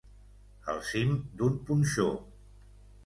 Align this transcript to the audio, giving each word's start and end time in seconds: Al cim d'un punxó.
Al 0.73 0.79
cim 0.87 1.13
d'un 1.41 1.59
punxó. 1.67 2.09